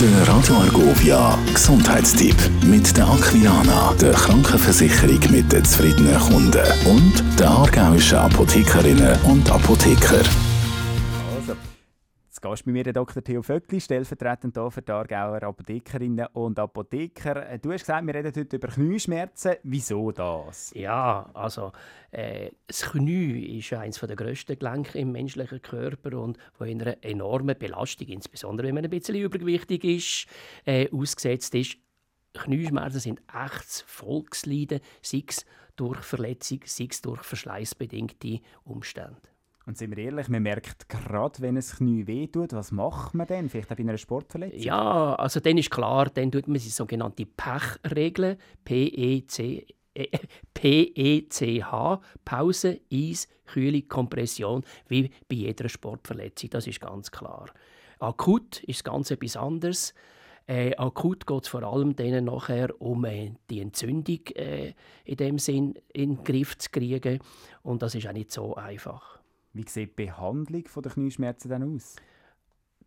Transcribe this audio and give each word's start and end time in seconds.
Der 0.00 0.28
Radio 0.28 0.54
Argovia 0.54 1.36
Gesundheitstipp 1.52 2.36
mit 2.64 2.96
der 2.96 3.08
Aquilana, 3.08 3.92
der 4.00 4.12
Krankenversicherung 4.12 5.18
mit 5.32 5.50
den 5.50 5.64
zufriedenen 5.64 6.16
Kunden 6.20 6.62
und 6.86 7.24
der 7.36 7.50
aargauischen 7.50 8.18
Apothekerinnen 8.18 9.20
und 9.22 9.50
Apotheker. 9.50 10.22
Zu 12.38 12.42
Gast 12.42 12.64
bei 12.66 12.70
mir 12.70 12.84
der 12.84 12.92
Dr. 12.92 13.20
Theo 13.24 13.42
Vöckli, 13.42 13.80
stellvertretend 13.80 14.56
hier 14.56 14.70
für 14.70 14.80
die 14.80 14.92
Aargauer 14.92 15.42
Apothekerinnen 15.42 16.28
und 16.34 16.56
Apotheker. 16.60 17.50
Äh, 17.50 17.58
du 17.58 17.72
hast 17.72 17.80
gesagt, 17.80 18.06
wir 18.06 18.14
reden 18.14 18.32
heute 18.32 18.56
über 18.56 18.68
Knieschmerzen. 18.68 19.56
Wieso 19.64 20.12
das? 20.12 20.72
Ja, 20.72 21.28
also 21.34 21.72
äh, 22.12 22.52
das 22.68 22.82
Knie 22.82 23.58
ist 23.58 23.72
eines 23.72 23.98
der 23.98 24.14
grössten 24.14 24.56
Gelenke 24.56 25.00
im 25.00 25.10
menschlichen 25.10 25.60
Körper 25.60 26.16
und 26.16 26.38
wo 26.60 26.64
in 26.64 26.80
einer 26.80 27.02
enormen 27.02 27.58
Belastung, 27.58 28.06
insbesondere 28.06 28.68
wenn 28.68 28.76
man 28.76 28.84
ein 28.84 28.90
bisschen 28.90 29.16
übergewichtig 29.16 29.82
ist, 29.82 30.26
äh, 30.64 30.88
ausgesetzt 30.92 31.56
ist. 31.56 31.76
Knieschmerzen 32.34 33.00
sind 33.00 33.20
echtes 33.34 33.80
Volksleiden, 33.80 34.78
sei 35.02 35.24
es 35.26 35.44
durch 35.74 35.98
Verletzung, 36.02 36.60
sei 36.66 36.86
es 36.88 37.02
durch 37.02 37.20
verschleißbedingte 37.22 38.38
Umstände. 38.62 39.16
Und 39.68 39.76
sind 39.76 39.94
wir 39.94 40.02
ehrlich, 40.02 40.30
man 40.30 40.42
merkt 40.42 40.88
gerade, 40.88 41.42
wenn 41.42 41.58
es 41.58 41.76
Knie 41.76 42.06
wehtut, 42.06 42.54
was 42.54 42.72
macht 42.72 43.12
man 43.12 43.26
denn? 43.26 43.50
Vielleicht 43.50 43.70
auch 43.70 43.76
bei 43.76 43.82
einer 43.82 43.98
Sportverletzung? 43.98 44.62
Ja, 44.62 45.14
also 45.16 45.40
dann 45.40 45.58
ist 45.58 45.70
klar, 45.70 46.08
dann 46.08 46.32
tut 46.32 46.48
man 46.48 46.54
die 46.54 46.70
sogenannte 46.70 47.26
Pech-Regel, 47.26 48.38
P-E-C 48.64 49.66
PECH, 50.54 52.00
Pause, 52.24 52.80
Eis, 52.90 53.28
Kühlung, 53.44 53.86
Kompression, 53.88 54.64
wie 54.86 55.10
bei 55.28 55.36
jeder 55.36 55.68
Sportverletzung. 55.68 56.48
Das 56.48 56.66
ist 56.66 56.80
ganz 56.80 57.10
klar. 57.10 57.50
Akut 57.98 58.62
ist 58.62 58.84
ganz 58.84 59.10
etwas 59.10 59.36
anderes. 59.36 59.92
Äh, 60.46 60.74
akut 60.76 61.26
geht 61.26 61.42
es 61.42 61.48
vor 61.48 61.62
allem 61.62 61.94
denen 61.94 62.24
nachher 62.24 62.70
um 62.80 63.04
äh, 63.04 63.32
die 63.50 63.60
Entzündung 63.60 64.20
äh, 64.28 64.72
in 65.04 65.16
dem 65.18 65.38
Sinn 65.38 65.74
in 65.92 66.16
den 66.16 66.24
Griff 66.24 66.56
zu 66.56 66.70
kriegen. 66.70 67.18
Und 67.62 67.82
das 67.82 67.94
ist 67.94 68.06
auch 68.06 68.14
nicht 68.14 68.32
so 68.32 68.54
einfach. 68.54 69.18
Wie 69.52 69.64
sieht 69.66 69.98
die 69.98 70.06
Behandlung 70.06 70.64
der 70.84 70.92
Knieschmerzen 70.92 71.48
dann 71.48 71.74
aus? 71.74 71.96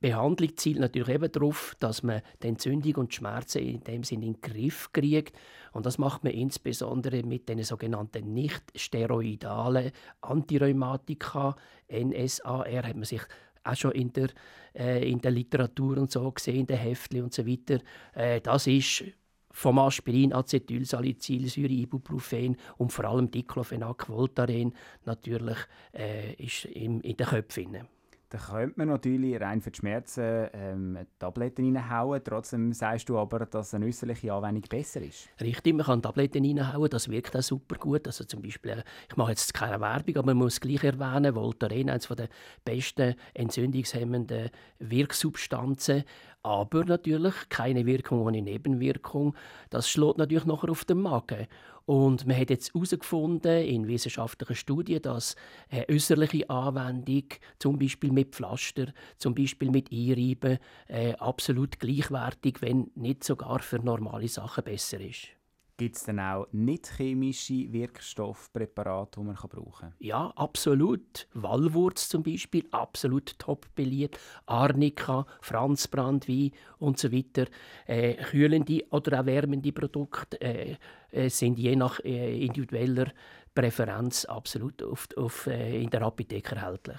Behandlung 0.00 0.56
zielt 0.56 0.78
natürlich 0.78 1.14
eben 1.14 1.30
darauf, 1.30 1.76
dass 1.78 2.02
man 2.02 2.22
die 2.42 2.48
Entzündung 2.48 2.94
und 2.94 3.12
die 3.12 3.16
Schmerzen 3.16 3.58
in 3.58 3.84
dem 3.84 4.02
Sinne 4.02 4.26
in 4.26 4.32
den 4.32 4.40
Griff 4.40 4.90
kriegt. 4.92 5.36
Und 5.72 5.84
das 5.84 5.98
macht 5.98 6.24
man 6.24 6.32
insbesondere 6.32 7.22
mit 7.22 7.48
den 7.48 7.62
sogenannten 7.62 8.32
nicht 8.32 8.62
steroidalen 8.74 9.92
Antirheumatika, 10.22 11.54
NSAR, 11.92 12.66
hat 12.66 12.94
man 12.94 13.04
sich 13.04 13.20
auch 13.62 13.76
schon 13.76 13.92
in 13.92 14.12
der, 14.14 14.28
äh, 14.74 15.10
in 15.10 15.20
der 15.20 15.32
Literatur 15.32 15.98
und 15.98 16.10
so 16.10 16.30
gesehen, 16.32 16.60
in 16.60 16.66
den 16.66 16.78
Heftchen 16.78 17.24
und 17.24 17.34
so 17.34 17.46
weiter. 17.46 17.80
Äh, 18.14 18.40
das 18.40 18.66
ist 18.66 19.04
vom 19.50 19.78
Aspirin, 19.78 20.32
Acetylsalicylsäure, 20.32 21.72
Ibuprofen 21.72 22.56
und 22.78 22.92
vor 22.92 23.04
allem 23.04 23.30
Diclofenac, 23.30 24.08
Voltaren 24.08 24.74
natürlich 25.04 25.58
äh, 25.92 26.34
ist 26.34 26.66
in, 26.66 27.00
in 27.00 27.16
den 27.16 27.26
Köpfen. 27.26 27.88
Da 28.30 28.38
könnte 28.38 28.74
man 28.76 28.86
natürlich 28.86 29.40
rein 29.40 29.60
für 29.60 29.72
die 29.72 29.78
Schmerzen 29.78 30.48
ähm, 30.52 30.98
Tabletten 31.18 31.76
reinhauen. 31.76 32.22
Trotzdem 32.22 32.72
sagst 32.72 33.08
du 33.08 33.18
aber, 33.18 33.44
dass 33.44 33.74
eine 33.74 33.86
äußerliche 33.86 34.32
Anwendung 34.32 34.62
besser 34.68 35.02
ist. 35.02 35.28
Richtig, 35.40 35.74
man 35.74 35.84
kann 35.84 36.00
Tabletten 36.00 36.44
reinhauen, 36.44 36.88
das 36.88 37.10
wirkt 37.10 37.36
auch 37.36 37.42
super 37.42 37.74
gut. 37.74 38.06
Also 38.06 38.22
zum 38.22 38.40
Beispiel, 38.40 38.70
äh, 38.70 38.84
ich 39.08 39.16
mache 39.16 39.30
jetzt 39.30 39.52
keine 39.52 39.80
Werbung, 39.80 40.16
aber 40.16 40.26
man 40.26 40.36
muss 40.36 40.60
gleich 40.60 40.84
erwähnen, 40.84 41.34
Voltaren, 41.34 41.90
eines 41.90 42.06
der 42.06 42.28
besten 42.64 43.16
entzündungshemmenden 43.34 44.50
Wirksubstanzen. 44.78 46.04
Aber 46.42 46.84
natürlich 46.84 47.34
keine 47.50 47.84
Wirkung 47.84 48.22
ohne 48.22 48.40
Nebenwirkung. 48.40 49.34
Das 49.68 49.90
schlägt 49.90 50.16
natürlich 50.16 50.46
nachher 50.46 50.70
auf 50.70 50.84
den 50.86 51.02
Magen. 51.02 51.46
Und 51.84 52.26
man 52.26 52.38
hat 52.38 52.50
jetzt 52.50 52.72
herausgefunden 52.72 53.64
in 53.64 53.88
wissenschaftlichen 53.88 54.54
Studien, 54.54 55.02
dass 55.02 55.34
eine 55.68 55.88
äußerliche 55.88 56.48
Anwendung, 56.48 57.24
zum 57.58 57.78
Beispiel 57.78 58.12
mit 58.12 58.34
Pflaster, 58.34 58.86
zum 59.18 59.34
Beispiel 59.34 59.70
mit 59.70 59.90
Einreiben, 59.92 60.58
äh, 60.88 61.14
absolut 61.14 61.78
gleichwertig, 61.78 62.62
wenn 62.62 62.90
nicht 62.94 63.24
sogar 63.24 63.58
für 63.58 63.78
normale 63.78 64.28
Sachen 64.28 64.64
besser 64.64 65.00
ist. 65.00 65.39
Gibt 65.80 65.96
es 65.96 66.04
denn 66.04 66.20
auch 66.20 66.46
nicht 66.52 66.88
chemische 66.98 67.72
Wirkstoffpräparate, 67.72 69.18
die 69.18 69.26
man 69.26 69.34
brauchen 69.34 69.72
kann? 69.80 69.94
Ja, 69.98 70.30
absolut. 70.36 71.26
Walwurz 71.32 72.10
zum 72.10 72.22
Beispiel, 72.22 72.66
absolut 72.70 73.38
top 73.38 73.66
beliebt. 73.74 74.20
Arnika, 74.44 75.24
Franzbrandwein 75.40 76.50
und 76.80 76.98
so 76.98 77.10
weiter. 77.10 77.46
Äh, 77.86 78.16
kühlende 78.16 78.84
oder 78.90 79.20
auch 79.20 79.24
wärmende 79.24 79.72
Produkte 79.72 80.38
äh, 80.42 80.76
äh, 81.12 81.30
sind 81.30 81.58
je 81.58 81.74
nach 81.76 81.98
äh, 82.00 82.44
individueller 82.44 83.06
Präferenz 83.54 84.26
absolut 84.26 84.82
auf, 84.82 85.08
auf, 85.16 85.46
äh, 85.46 85.82
in 85.82 85.88
der 85.88 86.02
Apotheke 86.02 86.56
erhältlich. 86.56 86.98